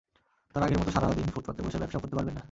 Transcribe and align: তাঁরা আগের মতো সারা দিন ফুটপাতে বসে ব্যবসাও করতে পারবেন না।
তাঁরা 0.55 0.65
আগের 0.65 0.79
মতো 0.79 0.91
সারা 0.91 1.07
দিন 1.13 1.27
ফুটপাতে 1.33 1.61
বসে 1.63 1.77
ব্যবসাও 1.77 2.01
করতে 2.01 2.15
পারবেন 2.15 2.33
না। 2.33 2.39